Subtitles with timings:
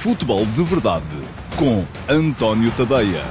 [0.00, 1.04] Futebol de Verdade
[1.58, 3.24] com António Tadeia.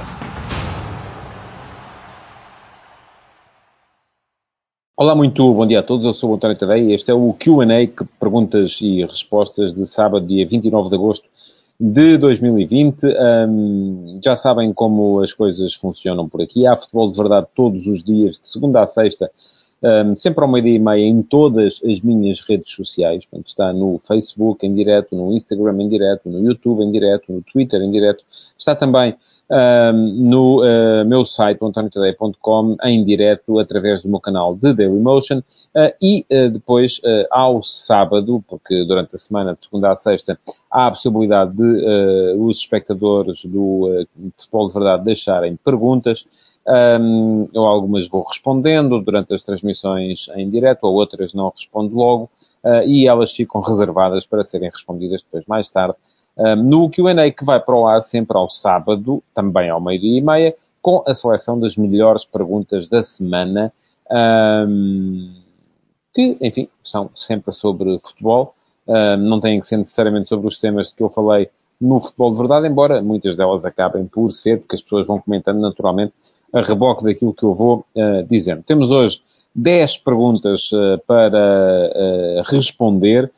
[4.94, 6.04] Olá, muito bom dia a todos.
[6.04, 7.64] Eu sou o António Tadeia e este é o QA,
[8.20, 11.26] perguntas e respostas de sábado, dia 29 de agosto
[11.80, 13.06] de 2020.
[13.48, 16.66] Um, já sabem como as coisas funcionam por aqui.
[16.66, 19.30] Há futebol de verdade todos os dias, de segunda a sexta,
[19.82, 23.24] um, sempre ao meio-dia e meia, em todas as minhas redes sociais.
[23.26, 27.42] Portanto, está no Facebook em direto, no Instagram em direto, no YouTube em direto, no
[27.42, 28.24] Twitter em direto.
[28.56, 29.14] Está também
[29.50, 29.92] um,
[30.28, 35.38] no uh, meu site, antoniotadeia.com, em direto, através do meu canal de Dailymotion.
[35.38, 37.00] Uh, e uh, depois,
[37.30, 40.38] ao sábado, porque durante a semana, de segunda a sexta,
[40.70, 46.26] há a possibilidade de os espectadores do Futebol de Verdade deixarem perguntas.
[46.68, 52.30] Um, eu algumas vou respondendo durante as transmissões em direto, ou outras não respondo logo,
[52.62, 55.94] uh, e elas ficam reservadas para serem respondidas depois mais tarde.
[56.36, 60.20] Um, no Q&A que vai para o ar sempre ao sábado, também ao meio-dia e
[60.20, 63.72] meia, com a seleção das melhores perguntas da semana,
[64.68, 65.32] um,
[66.12, 68.54] que, enfim, são sempre sobre futebol,
[69.18, 72.66] não têm que ser necessariamente sobre os temas que eu falei no futebol de verdade,
[72.66, 76.14] embora muitas delas acabem por ser, porque as pessoas vão comentando naturalmente
[76.52, 78.62] a reboque daquilo que eu vou uh, dizendo.
[78.62, 79.20] Temos hoje
[79.54, 83.30] 10 perguntas uh, para uh, responder,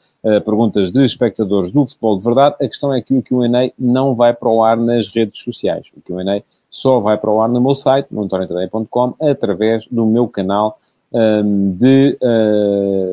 [0.45, 2.57] perguntas de espectadores do futebol de verdade.
[2.61, 5.87] A questão é que o Q&A não vai para o ar nas redes sociais.
[5.97, 10.29] O Q&A só vai para o ar no meu site, no antoniotadeia.com, através do meu
[10.29, 10.79] canal
[11.11, 12.19] um, de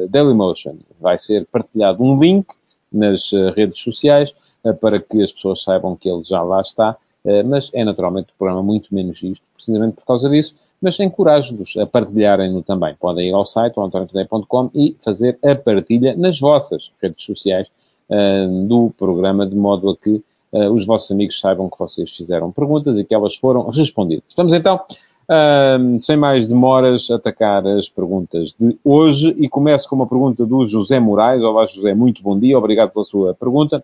[0.10, 0.76] Dailymotion.
[1.00, 2.46] Vai ser partilhado um link
[2.92, 4.36] nas redes sociais
[4.82, 6.98] para que as pessoas saibam que ele já lá está
[7.46, 11.86] mas é naturalmente um programa muito menos isto, precisamente por causa disso, mas encorajo-vos a
[11.86, 12.96] partilharem-no também.
[12.96, 17.68] Podem ir ao site, antoniotoday.com e fazer a partilha nas vossas redes sociais
[18.10, 22.52] uh, do programa, de modo a que uh, os vossos amigos saibam que vocês fizeram
[22.52, 24.24] perguntas e que elas foram respondidas.
[24.30, 24.80] Estamos então,
[26.00, 30.66] sem mais demoras, a atacar as perguntas de hoje e começo com uma pergunta do
[30.66, 31.44] José Moraes.
[31.44, 33.84] Olá, José, muito bom dia, obrigado pela sua pergunta.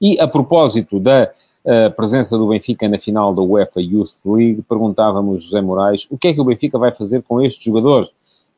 [0.00, 1.30] E a propósito da
[1.66, 6.28] a presença do Benfica na final da UEFA Youth League, perguntávamos José Moraes o que
[6.28, 8.10] é que o Benfica vai fazer com estes jogadores,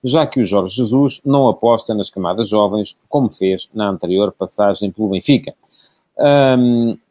[0.02, 4.90] já que o Jorge Jesus não aposta nas camadas jovens, como fez na anterior passagem
[4.90, 5.54] pelo Benfica.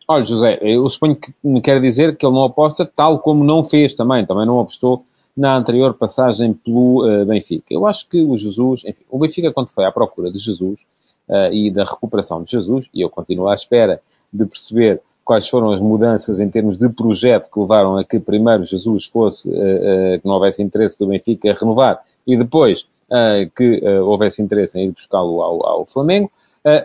[0.08, 3.64] Olha, José, eu suponho que me quer dizer que ele não aposta tal como não
[3.64, 5.06] fez também, também não apostou
[5.36, 7.74] na anterior passagem pelo uh, Benfica.
[7.74, 10.80] Eu acho que o Jesus, enfim, o Benfica quando foi à procura de Jesus
[11.28, 15.72] uh, e da recuperação de Jesus, e eu continuo à espera de perceber quais foram
[15.72, 20.20] as mudanças em termos de projeto que levaram a que primeiro Jesus fosse, uh, uh,
[20.20, 24.88] que não houvesse interesse do Benfica a renovar e depois uh, que houvesse interesse em
[24.88, 26.32] ir buscá-lo ao, ao, Flamengo.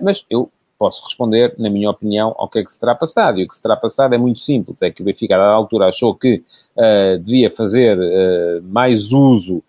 [0.02, 3.40] mas eu posso responder, na minha opinião, ao que é que se terá passado.
[3.40, 4.80] E o que se terá passado é muito simples.
[4.80, 6.42] É que o Benfica, dada altura, achou que
[7.20, 7.98] devia fazer
[8.62, 9.60] mais uso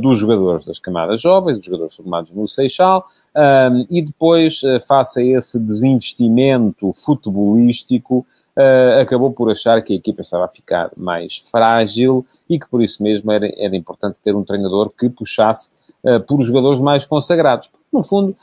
[0.00, 5.20] dos jogadores das camadas jovens, dos jogadores formados no Seixal, um, e depois, uh, face
[5.20, 8.26] a esse desinvestimento futebolístico,
[8.56, 12.82] uh, acabou por achar que a equipa estava a ficar mais frágil e que por
[12.82, 15.70] isso mesmo era, era importante ter um treinador que puxasse
[16.04, 17.70] uh, por jogadores mais consagrados.
[17.92, 18.36] No fundo,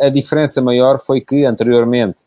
[0.00, 2.24] a diferença maior foi que anteriormente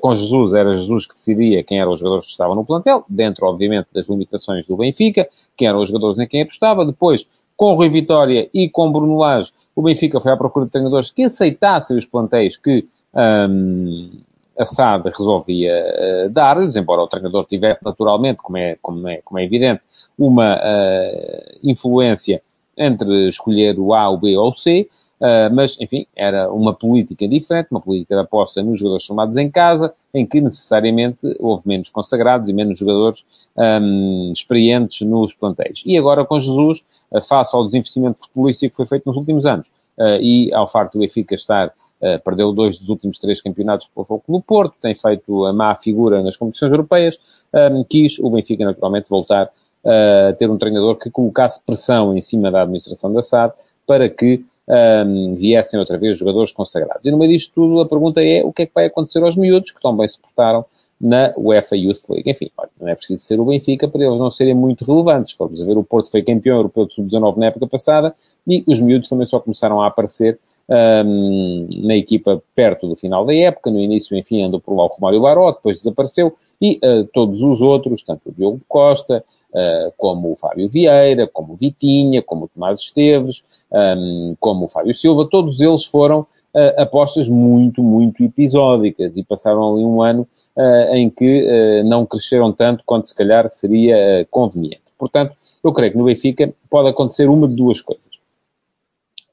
[0.00, 3.46] com Jesus, era Jesus que decidia quem eram os jogadores que estavam no plantel, dentro,
[3.46, 6.86] obviamente, das limitações do Benfica, quem eram os jogadores em quem apostava.
[6.86, 7.26] Depois,
[7.58, 11.10] com o Rui Vitória e com Bruno Lage, o Benfica foi à procura de treinadores
[11.10, 14.10] que aceitassem os plantéis que um,
[14.56, 19.40] a SAD resolvia uh, dar-lhes, embora o treinador tivesse naturalmente, como é, como é, como
[19.40, 19.82] é evidente,
[20.16, 22.40] uma uh, influência
[22.76, 24.88] entre escolher o A, o B ou o C,
[25.20, 29.50] uh, mas, enfim, era uma política diferente, uma política de aposta nos jogadores formados em
[29.50, 33.24] casa, em que necessariamente houve menos consagrados e menos jogadores
[33.56, 35.82] um, experientes nos plantéis.
[35.84, 39.68] E agora com Jesus, uh, face ao desinvestimento futebolístico que foi feito nos últimos anos
[39.98, 44.06] uh, e ao facto do Benfica estar Uh, perdeu dois dos últimos três campeonatos pelo
[44.06, 47.18] Foco do Porto, tem feito a má figura nas competições europeias,
[47.52, 49.50] um, quis o Benfica naturalmente voltar
[49.84, 53.52] a ter um treinador que colocasse pressão em cima da administração da SAD
[53.86, 57.04] para que um, viessem outra vez jogadores consagrados.
[57.04, 59.36] E no meio disto tudo, a pergunta é o que é que vai acontecer aos
[59.36, 60.64] miúdos que tão bem se portaram
[61.00, 62.30] na UEFA Youth League.
[62.30, 62.50] Enfim,
[62.80, 65.34] não é preciso ser o Benfica para eles não serem muito relevantes.
[65.34, 68.14] Formos a ver, o Porto foi campeão europeu de sub-19 na época passada
[68.46, 70.38] e os miúdos também só começaram a aparecer
[70.68, 73.70] um, na equipa perto do final da época.
[73.70, 77.60] No início, enfim, andou por lá o Romário Baró, depois desapareceu e uh, todos os
[77.60, 82.48] outros, tanto o Diogo Costa, uh, como o Fábio Vieira, como o Vitinha, como o
[82.48, 83.42] Tomás Esteves,
[83.72, 89.74] um, como o Fábio Silva, todos eles foram uh, apostas muito, muito episódicas e passaram
[89.74, 90.26] ali um ano
[90.56, 94.82] uh, em que uh, não cresceram tanto quanto se calhar seria conveniente.
[94.98, 98.08] Portanto, eu creio que no Benfica pode acontecer uma de duas coisas.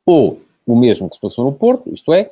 [0.05, 2.31] Ou o mesmo que se passou no Porto, isto é,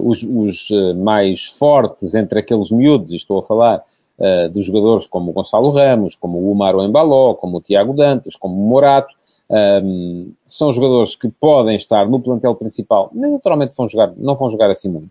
[0.00, 3.84] os, os mais fortes entre aqueles miúdos, estou a falar
[4.18, 8.36] uh, dos jogadores como o Gonçalo Ramos, como o Umar Embaló, como o Tiago Dantas,
[8.36, 9.14] como o Morato,
[9.50, 14.50] um, são jogadores que podem estar no plantel principal, mas naturalmente vão jogar, não vão
[14.50, 15.10] jogar assim muito.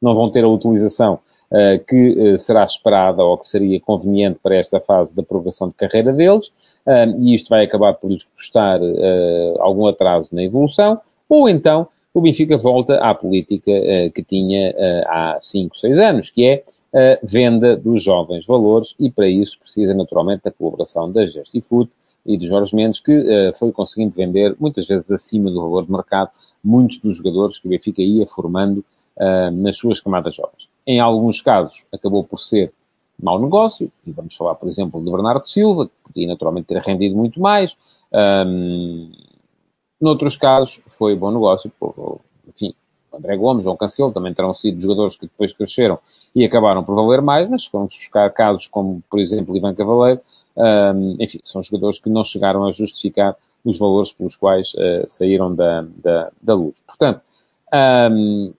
[0.00, 1.14] Não vão ter a utilização
[1.50, 5.74] uh, que uh, será esperada ou que seria conveniente para esta fase da progressão de
[5.74, 6.52] carreira deles,
[7.18, 12.20] e isto vai acabar por lhes custar uh, algum atraso na evolução, ou então o
[12.20, 13.72] Benfica volta à política
[14.14, 14.72] que tinha
[15.08, 16.62] há 5, 6 anos, que é
[16.94, 21.22] a venda dos jovens valores, e para isso precisa naturalmente da colaboração da
[21.68, 21.90] Food,
[22.24, 25.92] e de Jorge Mendes, que uh, foi conseguindo vender, muitas vezes acima do valor de
[25.92, 26.30] mercado,
[26.62, 28.84] muitos dos jogadores que o Benfica ia formando
[29.16, 30.68] uh, nas suas camadas jovens.
[30.86, 32.72] Em alguns casos, acabou por ser
[33.22, 37.16] mau negócio, e vamos falar, por exemplo, de Bernardo Silva, que podia naturalmente ter rendido
[37.16, 37.76] muito mais.
[38.12, 39.12] Um,
[40.00, 41.70] noutros casos, foi bom negócio,
[42.48, 42.74] enfim,
[43.12, 45.98] André Gomes, João Cancelo, também terão sido jogadores que depois cresceram
[46.34, 50.20] e acabaram por valer mais, mas foram buscar casos como, por exemplo, Ivan Cavaleiro,
[50.56, 55.54] um, enfim, são jogadores que não chegaram a justificar os valores pelos quais uh, saíram
[55.54, 56.74] da, da, da luz.
[56.86, 57.20] Portanto,
[58.10, 58.52] um,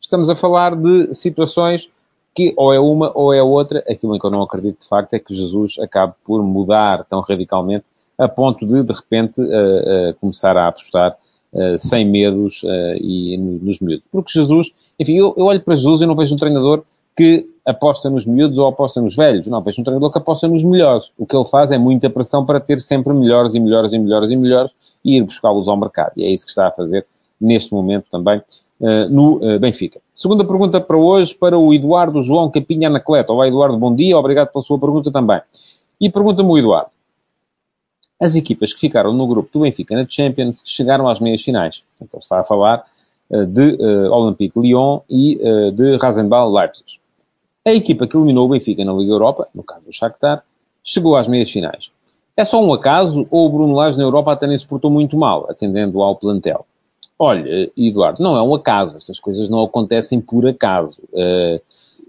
[0.00, 1.90] estamos a falar de situações
[2.34, 3.84] que ou é uma ou é outra.
[3.88, 7.20] Aquilo em que eu não acredito de facto é que Jesus acabe por mudar tão
[7.20, 7.84] radicalmente
[8.18, 11.16] a ponto de, de repente, uh, uh, começar a apostar
[11.52, 12.62] uh, sem medos
[13.00, 14.04] e nos miúdos.
[14.10, 16.84] Porque Jesus, enfim, eu, eu olho para Jesus e não vejo um treinador
[17.16, 19.46] que aposta nos miúdos ou aposta nos velhos.
[19.46, 21.12] Não, vejo um treinador que aposta nos melhores.
[21.16, 24.30] O que ele faz é muita pressão para ter sempre melhores e melhores e melhores
[24.30, 24.72] e melhores
[25.04, 26.12] e ir buscá-los ao mercado.
[26.16, 27.06] E é isso que está a fazer
[27.40, 28.38] neste momento também
[28.80, 30.00] uh, no uh, Benfica.
[30.14, 33.32] Segunda pergunta para hoje, para o Eduardo João Capinha Anacleto.
[33.32, 34.16] Olá, Eduardo, bom dia.
[34.18, 35.40] Obrigado pela sua pergunta também.
[36.00, 36.90] E pergunta-me o Eduardo.
[38.20, 41.82] As equipas que ficaram no grupo do Benfica na Champions chegaram às meias finais.
[42.00, 42.84] Então está a falar
[43.30, 43.76] uh, de
[44.10, 45.38] Olympique Lyon e
[45.74, 47.01] de Rasenball Leipzig.
[47.64, 50.44] A equipa que eliminou o Benfica na Liga Europa, no caso do Shakhtar,
[50.82, 51.90] chegou às meias finais.
[52.36, 55.16] É só um acaso ou o Bruno Lage na Europa até nem se portou muito
[55.16, 56.66] mal, atendendo ao plantel?
[57.18, 58.96] Olha, Eduardo, não é um acaso.
[58.96, 60.98] Estas coisas não acontecem por acaso.
[61.12, 61.56] Uh,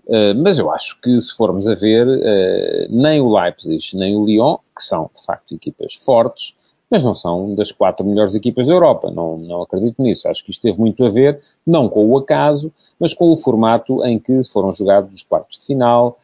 [0.08, 4.26] uh, mas eu acho que, se formos a ver, uh, nem o Leipzig nem o
[4.26, 6.56] Lyon, que são, de facto, equipas fortes,
[6.90, 9.12] mas não são das quatro melhores equipas da Europa.
[9.12, 10.28] Não, não acredito nisso.
[10.28, 14.06] Acho que isto teve muito a ver, não com o acaso, mas com o formato
[14.06, 16.18] em que foram jogados os quartos de final,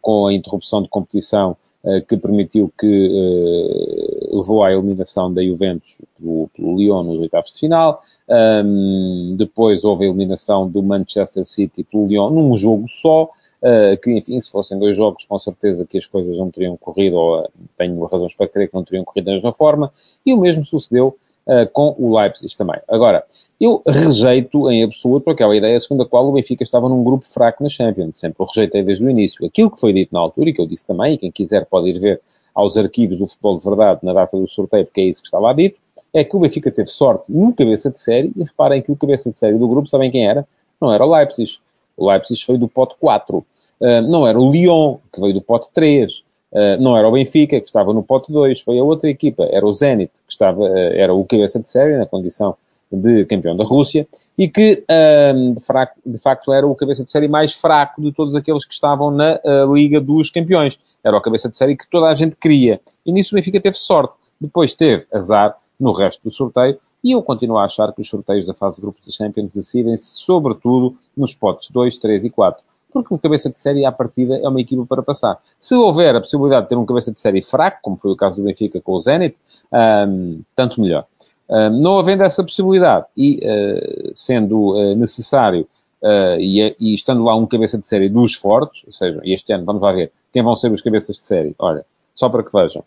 [0.00, 5.96] com a interrupção de competição uh, que permitiu que uh, levou à eliminação da Juventus
[6.18, 8.00] pelo, pelo Lyon nos oitavos de final.
[8.28, 13.30] Um, depois houve a eliminação do Manchester City pelo Lyon num jogo só.
[13.62, 17.14] Uh, que, enfim, se fossem dois jogos, com certeza que as coisas não teriam corrido,
[17.14, 19.92] ou uh, tenho razões para crer que não teriam corrido da mesma forma,
[20.26, 21.16] e o mesmo sucedeu
[21.46, 22.80] uh, com o Leipzig também.
[22.88, 23.24] Agora,
[23.60, 27.62] eu rejeito em absoluto aquela ideia segundo a qual o Benfica estava num grupo fraco
[27.62, 28.18] na Champions.
[28.18, 29.46] Sempre o rejeitei desde o início.
[29.46, 31.90] Aquilo que foi dito na altura, e que eu disse também, e quem quiser pode
[31.90, 32.20] ir ver
[32.52, 35.52] aos arquivos do futebol de verdade na data do sorteio, porque é isso que estava
[35.54, 35.78] dito,
[36.12, 39.30] é que o Benfica teve sorte no cabeça de série, e reparem que o cabeça
[39.30, 40.46] de série do grupo, sabem quem era?
[40.80, 41.58] Não era o Leipzig.
[41.96, 43.44] O Leipzig foi do pote 4.
[43.82, 46.12] Ah, não era o Lyon, que veio do pote 3.
[46.12, 48.60] Uh, ah, não era o Benfica, que estava no pote 2.
[48.60, 49.44] Foi a outra equipa.
[49.50, 52.56] Era o Zenit, que estava, uh, era o cabeça de série, na condição
[52.90, 54.06] de campeão da Rússia,
[54.36, 58.36] e que, de, fraco, de, facto, era o cabeça de série mais fraco de todos
[58.36, 59.40] aqueles que estavam na
[59.72, 60.78] Liga dos Campeões.
[61.02, 62.82] Era o cabeça de série que toda a gente queria.
[63.06, 64.12] E nisso o Benfica teve sorte.
[64.38, 68.44] Depois teve azar no resto do sorteio, e eu continuo a achar que os sorteios
[68.44, 73.14] da fase de grupos da Champions decidem-se, sobretudo, nos potes 2, 3 e 4 porque
[73.14, 75.38] um cabeça de série, à partida, é uma equipa para passar.
[75.58, 78.36] Se houver a possibilidade de ter um cabeça de série fraco, como foi o caso
[78.36, 79.36] do Benfica com o Zenit,
[79.72, 81.06] um, tanto melhor.
[81.48, 85.68] Um, não havendo essa possibilidade e uh, sendo uh, necessário
[86.02, 89.64] uh, e, e, estando lá um cabeça de série dos fortes, ou seja, este ano,
[89.64, 91.54] vamos lá ver, quem vão ser os cabeças de série?
[91.58, 91.84] Olha,
[92.14, 92.82] só para que vejam.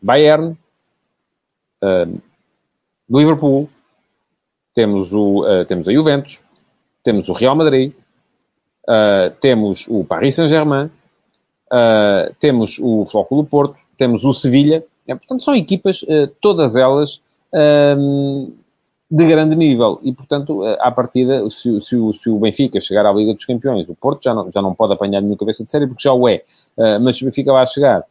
[0.00, 0.56] Bayern,
[3.08, 3.68] Liverpool,
[4.74, 6.40] temos, o, temos a Juventus,
[7.04, 7.92] temos o Real Madrid,
[8.88, 14.84] Uh, temos o Paris Saint-Germain, uh, temos o Flóculo Porto, temos o Sevilha.
[15.06, 17.20] É, portanto, são equipas, uh, todas elas,
[19.10, 20.00] de grande nível.
[20.02, 23.86] E, portanto, à partida, se, se, o, se, o, Benfica chegar à Liga dos Campeões,
[23.88, 26.26] o Porto já não, já não pode apanhar nenhuma cabeça de série, porque já o
[26.26, 26.42] é.
[26.98, 28.04] mas se o Benfica vai chegar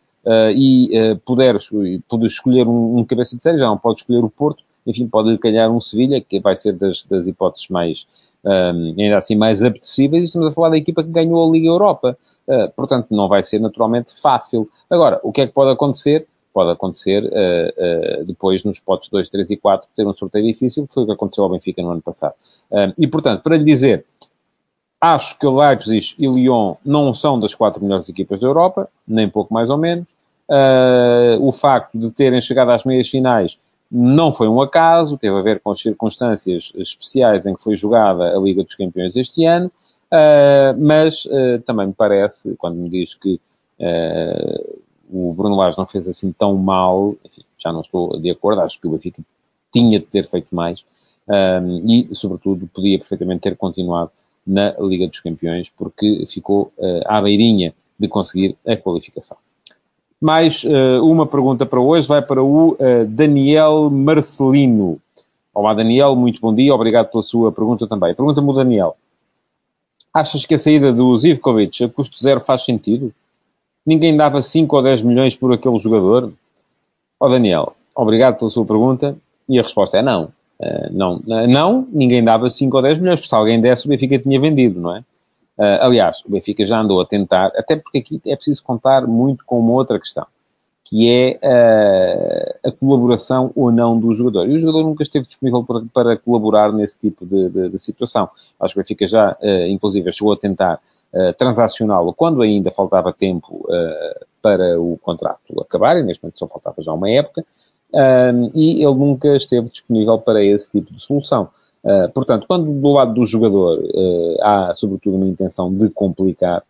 [0.55, 1.55] e puder,
[2.07, 5.35] puder escolher um, um, cabeça de série, já não pode escolher o Porto, enfim, pode
[5.39, 8.05] calhar um Sevilha, que vai ser das, das hipóteses mais,
[8.43, 11.67] um, ainda assim, mais apetecíveis, e estamos a falar da equipa que ganhou a Liga
[11.67, 12.17] Europa.
[12.47, 14.69] Uh, portanto, não vai ser naturalmente fácil.
[14.89, 16.27] Agora, o que é que pode acontecer?
[16.53, 20.87] Pode acontecer uh, uh, depois nos potes 2, 3 e 4 ter um sorteio difícil,
[20.87, 22.33] que foi o que aconteceu ao Benfica no ano passado.
[22.97, 24.05] e, portanto, para lhe dizer,
[24.99, 29.29] acho que o Leipzig e Lyon não são das quatro melhores equipas da Europa, nem
[29.29, 30.07] pouco mais ou menos.
[31.39, 33.57] o facto de terem chegado às meias finais
[33.91, 38.35] não foi um acaso, teve a ver com as circunstâncias especiais em que foi jogada
[38.35, 43.13] a Liga dos Campeões este ano, uh, mas uh, também me parece, quando me diz
[43.15, 43.39] que
[43.79, 44.79] uh,
[45.11, 48.79] o Bruno Lage não fez assim tão mal, enfim, já não estou de acordo, acho
[48.79, 49.21] que o Benfica
[49.73, 50.85] tinha de ter feito mais
[51.85, 54.11] e, sobretudo, podia perfeitamente ter continuado
[54.45, 56.73] na Liga dos Campeões, porque ficou
[57.05, 59.37] à beirinha de conseguir a qualificação.
[60.21, 64.99] Mais uh, uma pergunta para hoje vai para o uh, Daniel Marcelino.
[65.51, 68.13] Olá, Daniel, muito bom dia, obrigado pela sua pergunta também.
[68.13, 68.95] Pergunta-me o Daniel.
[70.13, 73.11] Achas que a saída do Zivkovic a custo zero faz sentido?
[73.83, 76.31] Ninguém dava 5 ou 10 milhões por aquele jogador?
[77.19, 79.17] Ó oh, Daniel, obrigado pela sua pergunta
[79.49, 80.25] e a resposta é não.
[80.59, 84.19] Uh, não, não, ninguém dava 5 ou 10 milhões, porque se alguém desse, o Benfica
[84.19, 85.03] tinha vendido, não é?
[85.57, 89.45] Uh, aliás, o Benfica já andou a tentar, até porque aqui é preciso contar muito
[89.45, 90.25] com uma outra questão,
[90.85, 94.49] que é uh, a colaboração ou não do jogador.
[94.49, 98.29] E o jogador nunca esteve disponível para, para colaborar nesse tipo de, de, de, situação.
[98.59, 100.79] Acho que o Benfica já, uh, inclusive, chegou a tentar
[101.13, 103.67] uh, transacioná-lo quando ainda faltava tempo
[104.41, 107.45] para o contrato acabar, e neste momento só faltava já uma época,
[108.55, 111.49] e ele nunca esteve disponível para esse tipo de solução.
[111.83, 116.63] Uh, portanto, quando do lado do jogador uh, há, sobretudo, uma intenção de complicar,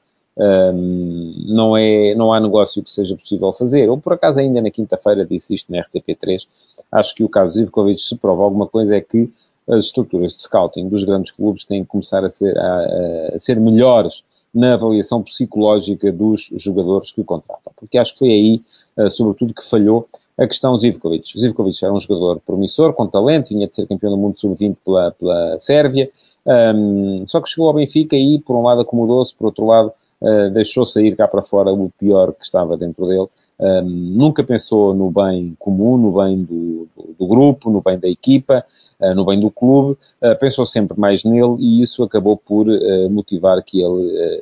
[1.45, 3.89] não, é, não há negócio que seja possível fazer.
[3.89, 6.47] Ou, por acaso, ainda na quinta-feira disse isto na RTP3,
[6.91, 9.29] acho que o caso Zivkovic se prova alguma coisa é que
[9.69, 13.59] as estruturas de scouting dos grandes clubes têm que começar a ser, a, a ser
[13.59, 17.71] melhores na avaliação psicológica dos jogadores que o contratam.
[17.75, 18.61] Porque acho que foi aí,
[18.97, 20.07] uh, sobretudo, que falhou
[20.41, 21.39] a questão Zivkovic.
[21.39, 25.11] Zivkovic era um jogador promissor, com talento, vinha de ser campeão do mundo sub-20 pela,
[25.11, 26.09] pela Sérvia,
[26.45, 30.49] um, só que chegou ao Benfica e, por um lado, acomodou-se, por outro lado, uh,
[30.51, 33.27] deixou sair cá para fora o pior que estava dentro dele.
[33.59, 38.07] Um, nunca pensou no bem comum, no bem do, do, do grupo, no bem da
[38.07, 38.65] equipa,
[38.99, 42.65] uh, no bem do clube, uh, pensou sempre mais nele e isso acabou por
[43.11, 44.41] motivar que ele,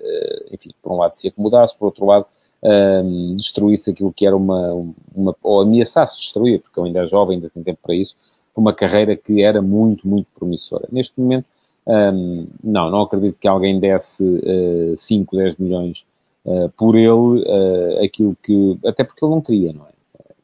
[0.53, 2.25] enfim, por um lado se acomodasse, por outro lado,
[2.63, 4.73] um, destruísse aquilo que era uma,
[5.15, 8.15] uma ou ameaçasse destruir, porque eu ainda é jovem, ainda tenho tempo para isso,
[8.55, 10.87] uma carreira que era muito, muito promissora.
[10.91, 11.45] Neste momento,
[11.87, 16.03] um, não, não acredito que alguém desse uh, 5, 10 milhões
[16.45, 19.89] uh, por ele, uh, aquilo que, até porque ele não queria, não é?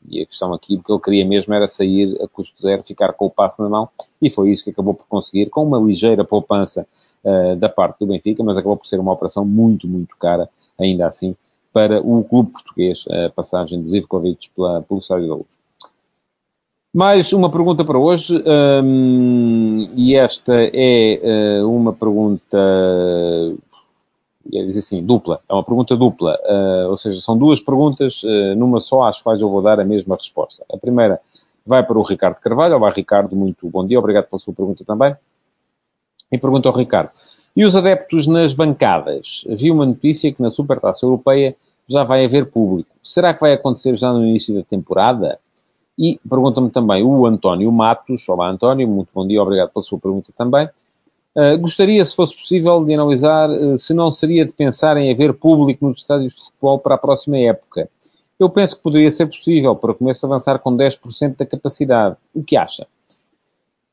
[0.07, 3.11] E a questão aqui, o que ele queria mesmo era sair a custo zero, ficar
[3.13, 3.89] com o passo na mão,
[4.21, 6.87] e foi isso que acabou por conseguir, com uma ligeira poupança
[7.23, 10.47] uh, da parte do Benfica, mas acabou por ser uma operação muito, muito cara,
[10.79, 11.35] ainda assim,
[11.75, 15.47] para o clube português, a passagem de Zivkovic pela, pelo Estádio da Luz.
[16.93, 18.33] Mais uma pergunta para hoje,
[18.81, 22.57] um, e esta é uh, uma pergunta,
[24.49, 28.55] ia dizer assim, dupla, é uma pergunta dupla, uh, ou seja, são duas perguntas uh,
[28.55, 30.63] numa só, às quais eu vou dar a mesma resposta.
[30.71, 31.19] A primeira
[31.65, 35.13] vai para o Ricardo Carvalho, olá Ricardo, muito bom dia, obrigado pela sua pergunta também.
[36.31, 37.11] E pergunta ao Ricardo,
[37.53, 39.43] e os adeptos nas bancadas?
[39.45, 41.53] Vi uma notícia que na Supertaça Europeia
[41.87, 42.89] já vai haver público.
[43.03, 45.39] Será que vai acontecer já no início da temporada?
[45.97, 48.27] E pergunta-me também o António Matos.
[48.27, 50.67] Olá, António, muito bom dia, obrigado pela sua pergunta também.
[51.35, 55.33] Uh, gostaria, se fosse possível, de analisar uh, se não seria de pensar em haver
[55.33, 57.89] público nos estádios de futebol para a próxima época.
[58.39, 62.17] Eu penso que poderia ser possível, para começo avançar com 10% da capacidade.
[62.33, 62.87] O que acha?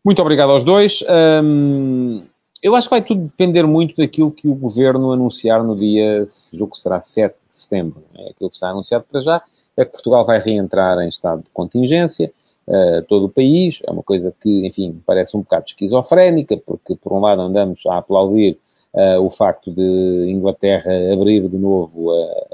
[0.04, 1.04] Muito obrigado aos dois.
[1.44, 2.25] Um,
[2.62, 6.73] eu acho que vai tudo depender muito daquilo que o governo anunciar no dia, julgo
[6.73, 8.02] que será 7 de setembro.
[8.14, 9.42] É aquilo que está anunciado para já
[9.76, 12.33] é que Portugal vai reentrar em estado de contingência,
[12.66, 13.81] uh, todo o país.
[13.87, 17.99] É uma coisa que, enfim, parece um bocado esquizofrénica, porque por um lado andamos a
[17.99, 18.59] aplaudir
[18.95, 22.47] uh, o facto de Inglaterra abrir de novo uh,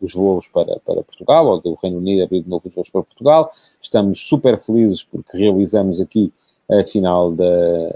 [0.00, 3.02] os voos para, para Portugal, ou do Reino Unido abrir de novo os voos para
[3.02, 3.50] Portugal.
[3.80, 6.32] Estamos super felizes porque realizamos aqui
[6.70, 7.44] a final da,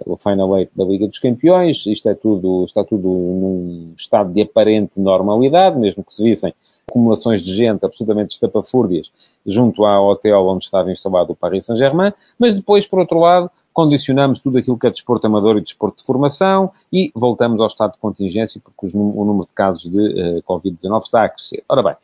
[0.07, 1.85] o Final Eight da Liga dos Campeões.
[1.87, 6.55] Isto é tudo, está tudo num estado de aparente normalidade, mesmo que se vissem
[6.89, 9.11] acumulações de gente absolutamente estapafúrdias
[9.47, 14.39] junto ao hotel onde estava instalado o Paris Saint-Germain, mas depois, por outro lado, condicionamos
[14.39, 17.99] tudo aquilo que é desporto amador e desporto de formação e voltamos ao estado de
[17.99, 21.65] contingência porque o número de casos de uh, Covid-19 está a crescer.
[21.69, 21.97] Ora bem,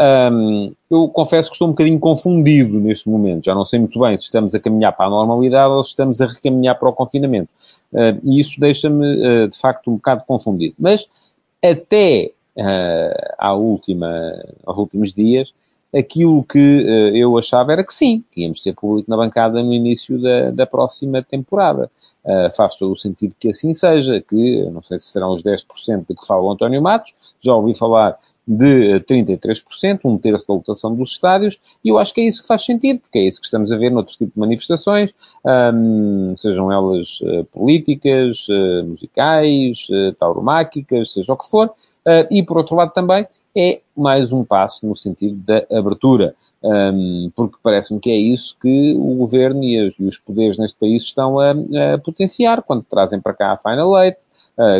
[0.00, 3.44] Um, eu confesso que estou um bocadinho confundido neste momento.
[3.44, 6.22] Já não sei muito bem se estamos a caminhar para a normalidade ou se estamos
[6.22, 7.50] a recaminhar para o confinamento.
[7.92, 10.74] Uh, e isso deixa-me, uh, de facto, um bocado confundido.
[10.78, 11.06] Mas
[11.62, 14.08] até uh, à última,
[14.64, 15.52] aos últimos dias,
[15.94, 16.58] aquilo que
[17.14, 20.66] eu achava era que sim, que íamos ter público na bancada no início da, da
[20.66, 21.90] próxima temporada.
[22.24, 26.06] Uh, faz todo o sentido que assim seja, que não sei se serão os 10%
[26.08, 28.18] de que fala o António Matos, já ouvi falar
[28.52, 32.48] de 33%, um terço da lotação dos estádios, e eu acho que é isso que
[32.48, 35.14] faz sentido, porque é isso que estamos a ver noutro tipo de manifestações,
[36.36, 39.86] sejam elas uh, políticas, uh, musicais,
[40.18, 41.70] tauromáquicas, seja o que for,
[42.28, 43.24] e por outro lado também
[43.56, 46.34] é mais um passo no sentido da abertura.
[46.62, 50.78] Um, porque parece-me que é isso que o governo e, as, e, os poderes neste
[50.78, 54.18] país estão a, a, potenciar quando trazem para cá a Final Eight,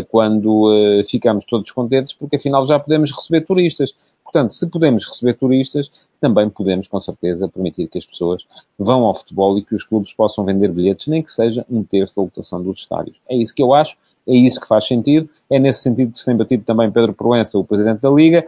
[0.09, 3.95] quando uh, ficamos todos contentes, porque afinal já podemos receber turistas.
[4.23, 8.45] Portanto, se podemos receber turistas, também podemos, com certeza, permitir que as pessoas
[8.79, 12.15] vão ao futebol e que os clubes possam vender bilhetes, nem que seja um terço
[12.17, 13.17] da lotação dos estádios.
[13.29, 13.97] É isso que eu acho
[14.27, 15.29] é isso que faz sentido.
[15.49, 18.47] É nesse sentido que se tem batido também Pedro Proença, o Presidente da Liga.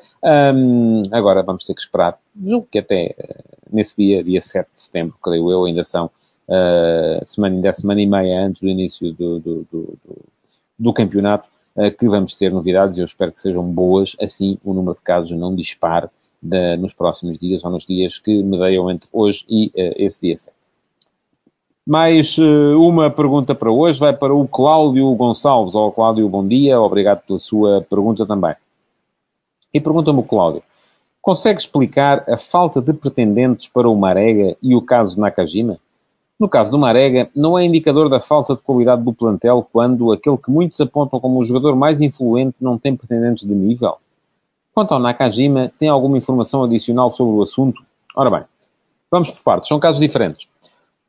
[1.11, 2.19] Agora vamos ter que esperar.
[2.41, 7.27] Julgo que até uh, nesse dia, dia 7 de setembro, creio eu, ainda são uh,
[7.27, 10.19] semana, ainda é semana e meia antes do início do, do, do, do
[10.95, 14.17] campeonato, uh, que vamos ter novidades e eu espero que sejam boas.
[14.21, 16.09] Assim, o número de casos não dispare
[16.41, 20.62] de, nos próximos dias ou nos dias que medeiam entre hoje e esse dia 7.
[21.85, 25.75] Mais uh, uma pergunta para hoje vai para o Cláudio Gonçalves.
[25.75, 26.81] Olá, Cláudio, bom dia.
[26.81, 28.55] Obrigado pela sua pergunta também.
[29.75, 30.62] E pergunta-me o Cláudio.
[31.21, 35.79] Consegue explicar a falta de pretendentes para o Marega e o caso Nakajima?
[36.39, 40.37] No caso do Marega, não é indicador da falta de qualidade do plantel quando aquele
[40.37, 43.97] que muitos apontam como o jogador mais influente não tem pretendentes de nível?
[44.75, 47.83] Quanto ao Nakajima, tem alguma informação adicional sobre o assunto?
[48.17, 48.43] Ora bem,
[49.11, 49.69] vamos por partes.
[49.69, 50.49] São casos diferentes.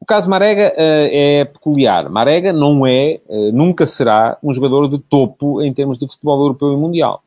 [0.04, 2.10] O caso Marega uh, é peculiar.
[2.10, 6.74] Marega não é, uh, nunca será, um jogador de topo em termos de futebol europeu
[6.74, 7.24] e mundial.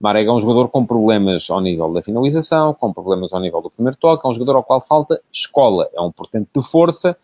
[0.00, 3.68] Marega é um jogador com problemas ao nível da finalização, com problemas ao nível do
[3.70, 5.88] primeiro toque, é um jogador ao qual falta escola.
[5.92, 7.16] É um portento de força,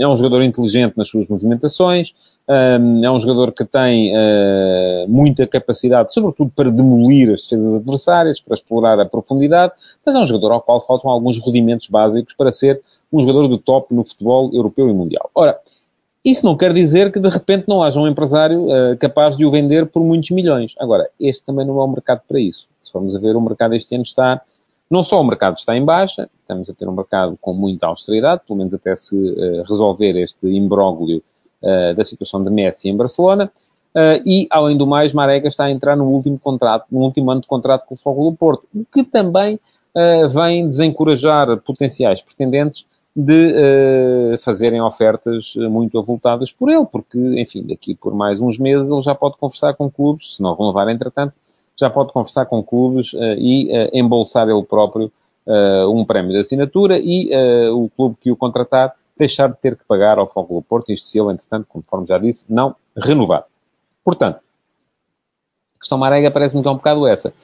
[0.00, 2.12] é um jogador inteligente nas suas movimentações,
[2.48, 8.40] um, é um jogador que tem uh, muita capacidade, sobretudo para demolir as defesas adversárias,
[8.40, 9.72] para explorar a profundidade,
[10.04, 12.80] mas é um jogador ao qual faltam alguns rudimentos básicos para ser
[13.12, 15.30] um jogador do top no futebol europeu e mundial.
[15.34, 15.58] Ora,
[16.24, 19.50] isso não quer dizer que de repente não haja um empresário uh, capaz de o
[19.50, 20.74] vender por muitos milhões.
[20.78, 22.66] Agora, este também não é o mercado para isso.
[22.80, 24.40] Se formos a ver, o mercado este ano está.
[24.92, 28.42] Não só o mercado está em baixa, estamos a ter um mercado com muita austeridade,
[28.46, 31.22] pelo menos até se uh, resolver este imbróglio
[31.62, 33.50] uh, da situação de Messi em Barcelona.
[34.26, 37.46] e, além do mais, Marega está a entrar no último contrato, no último ano de
[37.46, 39.58] contrato com o Futebol do Porto, o que também
[40.34, 47.94] vem desencorajar potenciais pretendentes de uh, fazerem ofertas muito avultadas por ele, porque, enfim, daqui
[47.94, 51.34] por mais uns meses ele já pode conversar com clubes, se não renovar entretanto,
[51.78, 55.10] já pode conversar com clubes uh, e uh, embolsar ele próprio
[55.92, 57.28] um prémio de assinatura e
[57.72, 61.08] o clube que o contratar deixar de ter que pagar ao Fogo do Porto, isto
[61.08, 63.46] se ele, entretanto, conforme já disse, não renovar.
[64.04, 64.36] Portanto,
[65.74, 67.34] a questão Marega parece-me que é um bocado essa.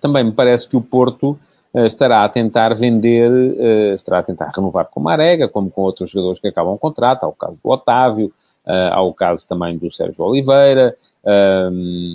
[0.00, 1.36] também me parece que o Porto
[1.74, 6.10] eh, estará a tentar vender, eh, estará a tentar renovar com Marega, como com outros
[6.10, 8.32] jogadores que acabam o contrato, há o caso do Otávio,
[8.66, 10.96] eh, há o caso também do Sérgio Oliveira,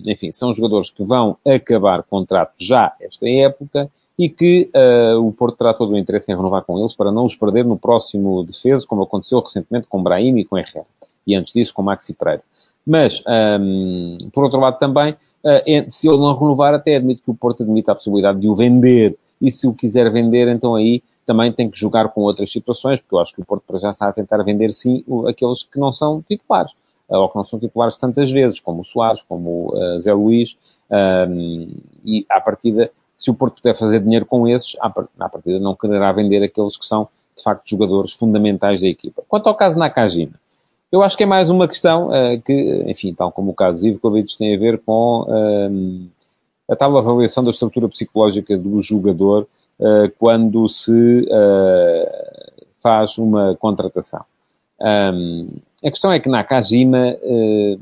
[0.05, 4.69] enfim, são jogadores que vão acabar contrato já esta época e que
[5.17, 7.77] o Porto terá todo o interesse em renovar com eles para não os perder no
[7.77, 10.85] próximo defesa, como aconteceu recentemente com Brahim e com Herrera,
[11.25, 12.43] e antes disso com Maxi Pereira.
[12.87, 13.21] Mas,
[13.59, 17.61] um, por outro lado também, uh, se ele não renovar, até admito que o Porto
[17.61, 19.17] admite a possibilidade de o vender.
[19.41, 23.13] E se o quiser vender, então aí também tem que jogar com outras situações, porque
[23.13, 25.91] eu acho que o Porto para já está a tentar vender sim aqueles que não
[25.91, 26.71] são titulares,
[27.11, 30.13] eh, ou que não são titulares tantas vezes, como o Soares, como o uh, Zé
[30.13, 30.57] Luís,
[31.29, 31.67] um,
[32.05, 36.13] e à partida, se o Porto puder fazer dinheiro com esses, à partida não quererá
[36.13, 39.21] vender aqueles que são, de facto, jogadores fundamentais da equipa.
[39.27, 40.39] Quanto ao caso Nakajima,
[40.89, 44.37] eu acho que é mais uma questão uh, que, enfim, tal como o caso Ivkovic,
[44.37, 45.25] tem a ver com
[46.69, 49.45] a tal avaliação da estrutura psicológica do jogador
[49.79, 54.23] uh, quando se uh, faz uma contratação.
[54.79, 55.47] Um,
[55.83, 57.79] a questão é que Nakajima, uh,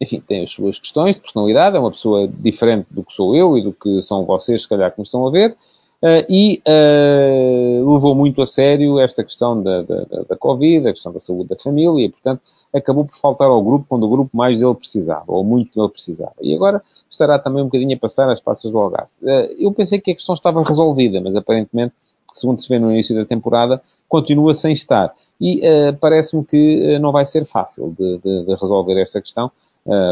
[0.00, 3.58] enfim, tem as suas questões de personalidade, é uma pessoa diferente do que sou eu
[3.58, 5.56] e do que são vocês, se calhar, que me estão a ver.
[6.02, 11.12] Uh, e uh, levou muito a sério esta questão da, da, da Covid, a questão
[11.12, 12.40] da saúde da família, e, portanto,
[12.74, 16.32] acabou por faltar ao grupo quando o grupo mais dele precisava, ou muito dele precisava.
[16.40, 19.10] E agora estará também um bocadinho a passar as passas do Algarve.
[19.20, 21.92] Uh, eu pensei que a questão estava resolvida, mas aparentemente,
[22.32, 25.14] segundo se vê no início da temporada, continua sem estar.
[25.38, 25.62] E
[26.00, 29.50] parece-me que não vai ser fácil de, de, de resolver esta questão.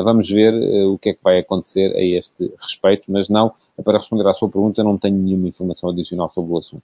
[0.03, 0.55] vamos ver
[0.87, 4.49] o que é que vai acontecer a este respeito, mas não para responder à sua
[4.49, 6.83] pergunta, não tenho nenhuma informação adicional sobre o assunto.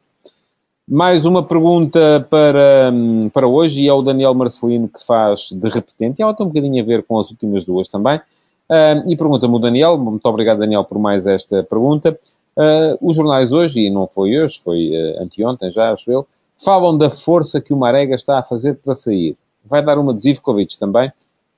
[0.87, 2.92] Mais uma pergunta para,
[3.33, 6.50] para hoje, e é o Daniel Marcelino que faz de repetente, e ela tem um
[6.50, 8.20] bocadinho a ver com as últimas duas também.
[8.68, 12.18] Uh, e pergunta-me o Daniel, muito obrigado Daniel por mais esta pergunta.
[12.57, 16.26] Uh, os jornais hoje, e não foi hoje, foi uh, anteontem já, acho eu,
[16.62, 19.37] falam da força que o Marega está a fazer para sair.
[19.64, 21.11] Vai dar uma de Zivkovic também?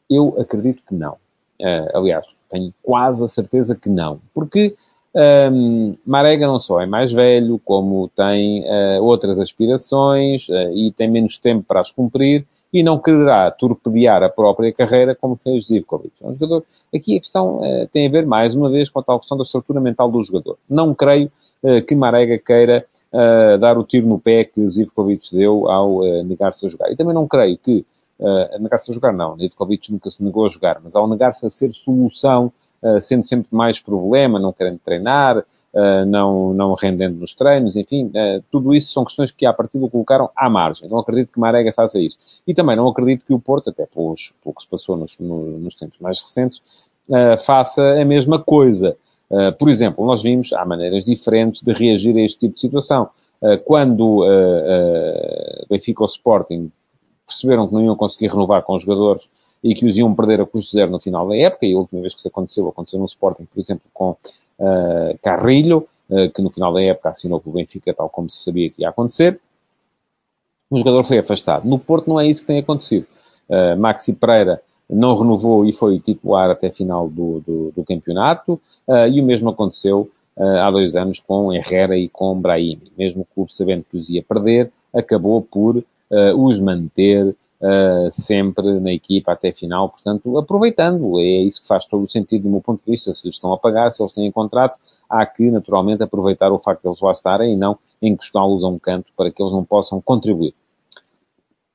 [0.08, 1.16] Eu acredito que não.
[1.92, 4.20] Aliás, tenho quase a certeza que não.
[4.32, 4.76] Porque
[5.16, 11.10] um, Marega não só é mais velho, como tem uh, outras aspirações uh, e tem
[11.10, 16.12] menos tempo para as cumprir e não quererá torpedear a própria carreira como fez Zivkovic.
[16.20, 16.64] É um jogador...
[16.94, 19.44] Aqui a questão uh, tem a ver, mais uma vez, com a tal questão da
[19.44, 20.58] estrutura mental do jogador.
[20.68, 21.32] Não creio
[21.88, 22.84] que Marega queira
[23.58, 26.92] dar o tiro no pé que Zivkovic deu ao negar-se a jogar.
[26.92, 27.84] E também não creio que...
[28.60, 29.36] negar-se a jogar, não.
[29.36, 32.52] Zivkovic nunca se negou a jogar, mas ao negar-se a ser solução
[33.00, 38.42] sendo sempre mais problema, não querendo treinar, uh, não, não rendendo nos treinos, enfim, uh,
[38.50, 40.88] tudo isso são questões que à partida colocaram à margem.
[40.88, 42.16] Não acredito que Marega faça isso.
[42.46, 45.74] E também não acredito que o Porto, até pelo que se passou nos, no, nos
[45.74, 46.60] tempos mais recentes,
[47.44, 48.96] faça a mesma coisa.
[49.60, 53.08] por exemplo, nós vimos, há maneiras diferentes de reagir a este tipo de situação.
[53.64, 54.24] quando
[55.70, 56.72] Benfica ou Sporting
[57.24, 59.28] perceberam que não iam conseguir renovar com os jogadores
[59.62, 62.00] e que os iam perder a custo zero no final da época, e a última
[62.00, 66.50] vez que isso aconteceu, aconteceu no Sporting, por exemplo, com uh, Carrilho, uh, que no
[66.50, 69.40] final da época assinou com o Benfica, tal como se sabia que ia acontecer.
[70.70, 71.66] O jogador foi afastado.
[71.66, 73.06] No Porto não é isso que tem acontecido.
[73.48, 78.60] Uh, Maxi Pereira não renovou e foi titular até a final do, do, do campeonato,
[78.86, 82.78] uh, e o mesmo aconteceu há dois anos com Herrera e com Brahim.
[82.98, 85.82] Mesmo o clube sabendo que os ia perder, acabou por
[86.36, 91.18] os manter uh, sempre na equipa até final, portanto, aproveitando.
[91.18, 93.12] É isso que faz todo o sentido do meu ponto de vista.
[93.12, 96.82] Se eles estão a pagar, se eles têm contrato, há que, naturalmente, aproveitar o facto
[96.82, 100.00] de eles lá estarem e não encostá-los a um canto para que eles não possam
[100.00, 100.54] contribuir.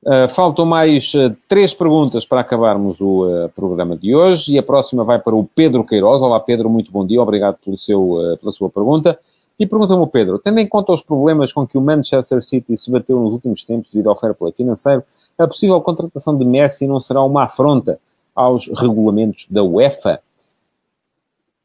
[0.04, 4.62] Uh, faltam mais uh, três perguntas para acabarmos o uh, programa de hoje e a
[4.62, 6.20] próxima vai para o Pedro Queiroz.
[6.20, 9.16] Olá Pedro, muito bom dia, obrigado pelo seu, pela sua pergunta.
[9.60, 12.90] E pergunta-me o Pedro, tendo em conta os problemas com que o Manchester City se
[12.90, 15.04] bateu nos últimos tempos devido ao fair play financeiro,
[15.38, 17.98] a possível contratação de Messi não será uma afronta
[18.34, 20.20] aos regulamentos da UEFA?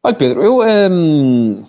[0.04, 0.60] Olha, Pedro, eu,
[0.92, 1.64] hum,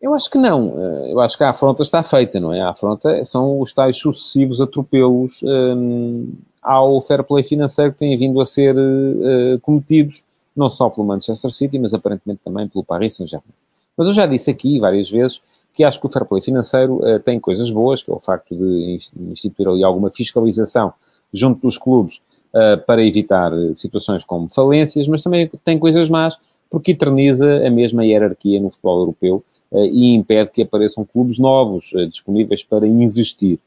[0.00, 0.74] eu acho que não.
[0.78, 2.60] Eh, eu acho que a afronta está feita, não é?
[2.60, 8.40] A afronta são os tais sucessivos atropelos hum, ao fair play financeiro que têm vindo
[8.40, 10.22] a ser uh, cometidos,
[10.54, 13.54] não só pelo Manchester City, mas aparentemente também pelo Paris Saint-Germain.
[13.96, 15.40] Mas eu já disse aqui várias vezes
[15.72, 18.54] que acho que o fair play financeiro uh, tem coisas boas, que é o facto
[18.54, 20.92] de instituir ali alguma fiscalização
[21.32, 22.20] junto dos clubes
[22.54, 26.36] uh, para evitar situações como falências, mas também tem coisas más
[26.70, 31.92] porque eterniza a mesma hierarquia no futebol europeu uh, e impede que apareçam clubes novos
[31.92, 33.58] uh, disponíveis para investir.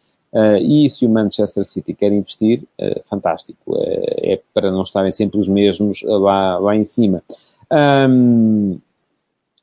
[0.62, 2.64] e se o Manchester City quer investir,
[3.08, 3.78] fantástico.
[3.78, 7.22] é para não estarem sempre os mesmos lá, lá em cima.
[7.72, 8.80] Um,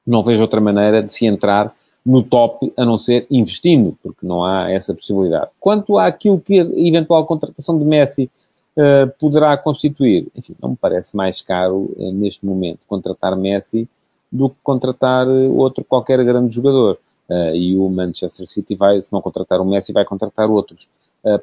[0.06, 4.44] não vejo outra maneira de se entrar no top, a não ser investindo, porque não
[4.44, 5.50] há essa possibilidade.
[5.60, 8.30] Quanto àquilo que a eventual contratação de Messi
[8.76, 13.88] uh, poderá constituir, enfim, não me parece mais caro uh, neste momento contratar Messi
[14.32, 16.98] do que contratar eh, outro qualquer grande jogador.
[17.28, 20.88] Uh, e o Manchester City vai, se não contratar o Messi, vai contratar outros.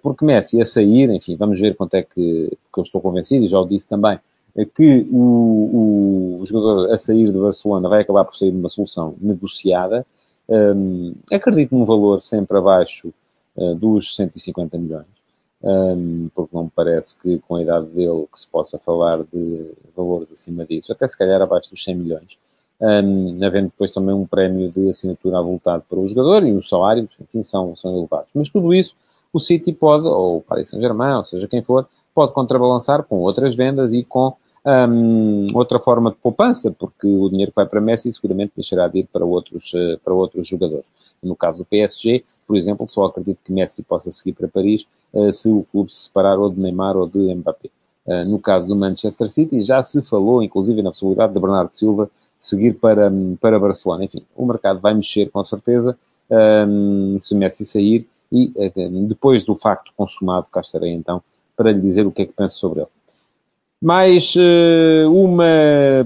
[0.01, 3.59] porque Messi a sair, enfim, vamos ver quanto é que, eu estou convencido, e já
[3.59, 4.19] o disse também,
[4.73, 9.15] que o, o, jogador a sair de Barcelona vai acabar por sair de uma solução
[9.21, 10.05] negociada,
[10.49, 13.13] um, acredito num valor sempre abaixo
[13.55, 15.05] uh, dos 150 milhões,
[15.61, 19.71] um, porque não me parece que com a idade dele que se possa falar de
[19.95, 22.37] valores acima disso, até se calhar abaixo dos 100 milhões,
[22.79, 27.09] um, havendo depois também um prémio de assinatura avultado para o jogador e os salários,
[27.19, 28.29] enfim, são, são elevados.
[28.33, 28.95] Mas tudo isso
[29.33, 33.55] o City pode, ou o Paris Saint-Germain, ou seja quem for, pode contrabalançar com outras
[33.55, 34.35] vendas e com
[34.67, 38.99] um, outra forma de poupança, porque o dinheiro que vai para Messi seguramente deixará de
[38.99, 40.91] ir para outros, uh, para outros jogadores.
[41.23, 45.31] No caso do PSG, por exemplo, só acredito que Messi possa seguir para Paris uh,
[45.31, 47.69] se o clube se separar ou de Neymar ou de Mbappé.
[48.05, 52.09] Uh, no caso do Manchester City, já se falou, inclusive, na possibilidade de Bernardo Silva
[52.37, 54.03] seguir para, para Barcelona.
[54.03, 55.97] Enfim, o mercado vai mexer com certeza
[56.29, 58.51] um, se Messi sair, e
[59.07, 61.23] depois do facto consumado, cá estarei então
[61.55, 62.89] para lhe dizer o que é que penso sobre ele.
[63.79, 65.45] Mais uh, uma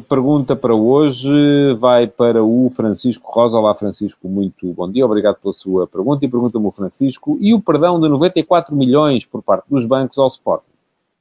[0.09, 3.57] pergunta para hoje vai para o Francisco Rosa.
[3.57, 5.05] Olá, Francisco, muito bom dia.
[5.05, 6.25] Obrigado pela sua pergunta.
[6.25, 10.27] E pergunta-me o Francisco: e o perdão de 94 milhões por parte dos bancos ao
[10.27, 10.71] Sporting?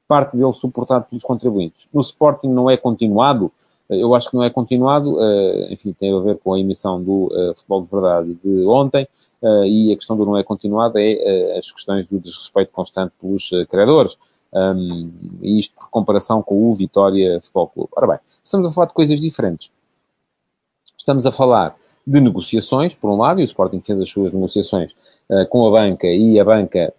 [0.08, 1.86] Parte dele suportado pelos contribuintes.
[1.94, 3.52] No Sporting não é continuado?
[3.88, 5.18] Eh, eu acho que não é continuado.
[5.20, 9.06] Uh, enfim, tem a ver com a emissão do Futebol de Verdade de ontem.
[9.68, 14.18] e a questão do não é continuado é as questões do desrespeito constante pelos credores.
[14.52, 17.90] Um, isto por comparação com o Vitória Futebol Clube.
[17.96, 19.70] Ora bem, estamos a falar de coisas diferentes.
[20.98, 24.92] Estamos a falar de negociações, por um lado, e o Sporting fez as suas negociações
[25.30, 26.92] uh, com a banca e a banca,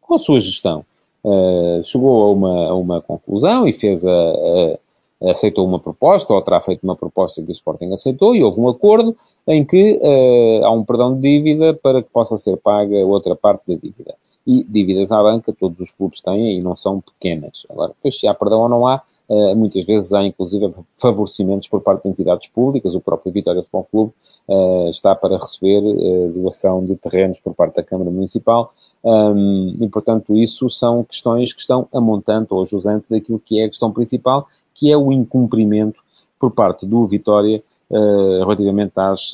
[0.00, 0.84] com a sua gestão,
[1.24, 6.40] uh, chegou a uma, a uma conclusão e fez a, a, aceitou uma proposta, ou
[6.42, 9.16] terá feito uma proposta que o Sporting aceitou, e houve um acordo
[9.48, 13.62] em que uh, há um perdão de dívida para que possa ser paga outra parte
[13.66, 14.14] da dívida
[14.48, 17.66] e dívidas à banca todos os clubes têm e não são pequenas.
[17.68, 21.82] Agora, depois se há perdão ou não há, eh, muitas vezes há inclusive favorecimentos por
[21.82, 24.12] parte de entidades públicas, o próprio Vitória Futebol Clube
[24.48, 28.72] uh, está para receber uh, doação de terrenos por parte da Câmara Municipal
[29.04, 33.66] um, e, portanto, isso são questões que estão a montante ou a daquilo que é
[33.66, 36.00] a questão principal, que é o incumprimento
[36.40, 39.30] por parte do Vitória uh, relativamente às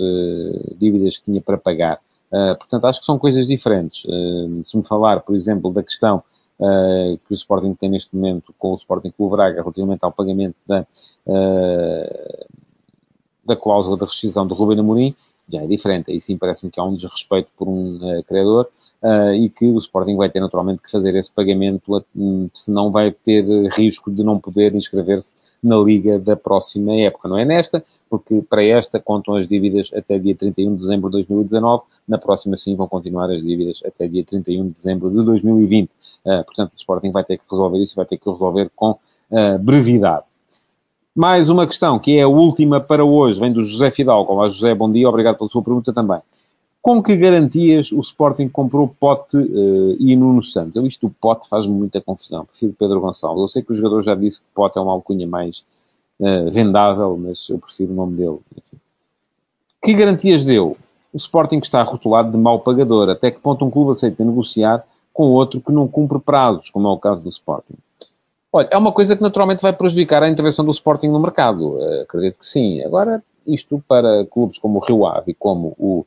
[0.77, 2.01] dívidas que tinha para pagar.
[2.35, 4.05] Uh, portanto, acho que são coisas diferentes.
[4.05, 6.21] Uh, se me falar, por exemplo, da questão
[6.59, 10.57] uh, que o Sporting tem neste momento com o Sporting Clube Braga relativamente ao pagamento
[10.67, 10.85] da,
[13.47, 15.15] da cláusula de rescisão do Ruben Amorim,
[15.49, 16.11] já é diferente.
[16.11, 18.01] Aí sim parece-me que há um desrespeito por um
[19.05, 22.05] credor e que o Sporting vai ter naturalmente que fazer esse pagamento,
[22.53, 23.45] senão vai ter
[23.77, 25.31] risco de não poder inscrever-se
[25.63, 27.29] na Liga da próxima época.
[27.29, 31.13] Não é nesta, porque para esta contam as dívidas até dia 31 de dezembro de
[31.19, 35.89] 2019, na próxima sim vão continuar as dívidas até dia 31 de dezembro de 2020.
[35.89, 35.91] Uh,
[36.27, 39.59] ah, portanto, o Sporting vai ter que resolver isso, vai ter que resolver com uh,
[39.59, 40.25] brevidade.
[41.15, 44.33] Mais uma questão, que é a última para hoje, vem do José Fidalgo.
[44.33, 46.19] Olá, José, bom dia, obrigado pela sua pergunta também.
[46.85, 50.77] Com que garantias o Sporting comprou Pote uh, e Nuno Santos?
[50.77, 52.45] Eu, isto do Pote faz-me muita confusão.
[52.45, 53.41] Prefiro Pedro Gonçalves.
[53.41, 55.65] Eu sei que o jogador já disse que Pote é uma alcunha mais
[56.21, 58.39] uh, vendável, mas eu prefiro o nome dele.
[58.55, 58.77] Enfim.
[59.83, 60.77] Que garantias deu?
[61.11, 63.09] O Sporting está rotulado de mau pagador.
[63.09, 66.91] Até que ponto um clube aceita negociar com outro que não cumpre prazos, como é
[66.91, 67.79] o caso do Sporting?
[68.53, 71.79] Olha, é uma coisa que naturalmente vai prejudicar a intervenção do Sporting no mercado.
[71.79, 72.83] Uh, acredito que sim.
[72.83, 76.05] Agora, isto para clubes como o Rio Ave e como o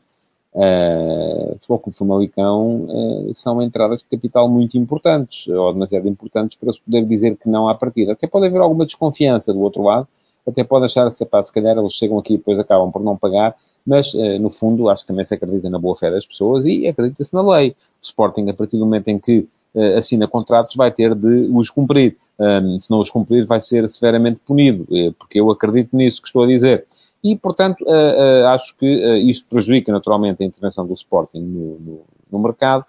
[0.57, 6.73] Uh, Futebol Clube Famalicão uh, são entradas de capital muito importantes, ou demasiado importantes, para
[6.73, 8.13] se poder dizer que não há partida.
[8.13, 10.07] Até pode haver alguma desconfiança do outro lado,
[10.47, 14.11] até pode achar-se, se calhar eles chegam aqui e depois acabam por não pagar, mas,
[14.15, 17.35] uh, no fundo, acho que também se acredita na boa fé das pessoas e acredita-se
[17.35, 17.75] na lei.
[18.01, 21.69] O Sporting, a partir do momento em que uh, assina contratos, vai ter de os
[21.69, 22.17] cumprir.
[22.39, 26.43] Um, se não os cumprir, vai ser severamente punido, porque eu acredito nisso que estou
[26.43, 26.85] a dizer
[27.23, 31.79] e, portanto, uh, uh, acho que uh, isto prejudica naturalmente a intervenção do Sporting no,
[31.79, 32.01] no,
[32.31, 32.85] no mercado,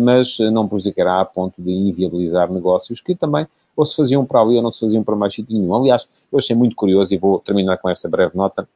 [0.00, 3.44] mas não prejudicará a ponto de inviabilizar negócios que também
[3.76, 5.74] ou se faziam para ali ou não se faziam para mais sítio nenhum.
[5.74, 8.68] Aliás, eu achei muito curioso e vou terminar com esta breve nota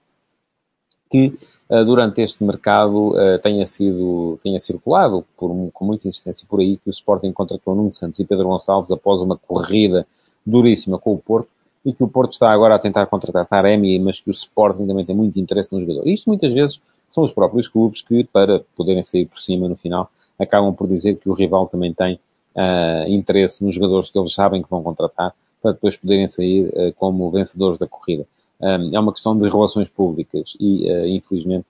[1.08, 1.38] que
[1.86, 3.12] durante este mercado
[3.44, 7.94] tenha sido, tenha circulado por, com muita insistência por aí que o Sporting contratou Nuno
[7.94, 10.04] Santos e Pedro Gonçalves após uma corrida
[10.44, 11.48] duríssima com o Porto
[11.88, 15.06] e que o Porto está agora a tentar contratar Taremi, mas que o Sporting também
[15.06, 16.06] tem muito interesse no jogador.
[16.06, 20.10] Isto muitas vezes são os próprios clubes que, para poderem sair por cima no final,
[20.38, 22.20] acabam por dizer que o rival também tem
[22.54, 26.92] uh, interesse nos jogadores que eles sabem que vão contratar, para depois poderem sair uh,
[26.98, 28.26] como vencedores da corrida.
[28.60, 31.64] Um, é uma questão de relações públicas e, uh, infelizmente,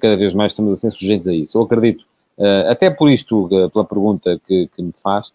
[0.00, 1.56] cada vez mais estamos a ser sujeitos a isso.
[1.56, 2.04] Eu acredito,
[2.68, 5.32] até por isto, pela pergunta que, que me faz,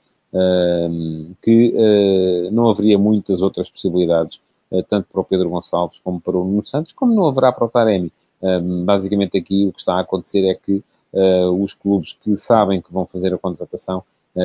[1.41, 4.39] que uh, não haveria muitas outras possibilidades,
[4.71, 7.65] uh, tanto para o Pedro Gonçalves como para o Nuno Santos, como não haverá para
[7.65, 8.11] o Taremi.
[8.85, 12.91] basicamente aqui o que está a acontecer é que uh, os clubes que sabem que
[12.91, 14.03] vão fazer a contratação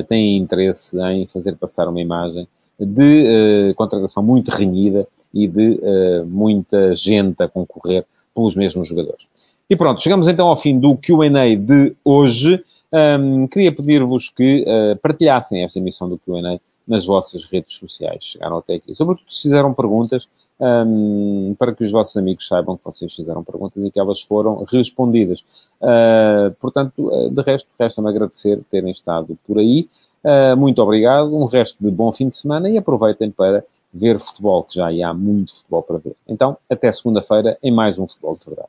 [0.09, 2.49] têm interesse em fazer passar uma imagem
[2.81, 5.79] de contratação muito renhida e de
[6.27, 9.29] muita gente a concorrer pelos mesmos jogadores.
[9.69, 12.65] E pronto, chegamos então ao fim do Q&A de hoje.
[12.93, 18.25] Um, queria pedir-vos que uh, partilhassem esta emissão do Q&A nas vossas redes sociais.
[18.25, 18.95] Chegaram até aqui.
[18.95, 20.29] Sobretudo se fizeram perguntas,
[20.61, 24.63] um, para que os vossos amigos saibam que vocês fizeram perguntas e que elas foram
[24.65, 25.41] respondidas.
[25.81, 29.89] Uh, portanto, uh, de resto, resta-me agradecer terem estado por aí.
[30.25, 34.63] Uh, muito obrigado, um resto de bom fim de semana e aproveitem para ver futebol,
[34.63, 36.17] que já há muito futebol para ver.
[36.29, 38.69] Então, até segunda-feira em mais um Futebol de Verdade.